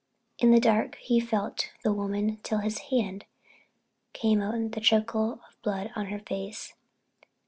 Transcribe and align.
In 0.39 0.49
the 0.49 0.59
dark 0.59 0.95
he 0.95 1.19
felt 1.19 1.71
the 1.83 1.93
woman 1.93 2.39
till 2.41 2.57
his 2.57 2.79
hand 2.89 3.25
came 4.13 4.41
on 4.41 4.71
the 4.71 4.81
trickle 4.81 5.33
of 5.47 5.61
blood 5.61 5.91
on 5.95 6.07
her 6.07 6.17
face. 6.17 6.73